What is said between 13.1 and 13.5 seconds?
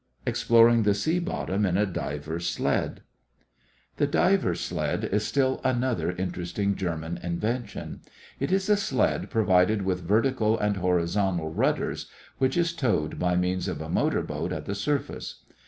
by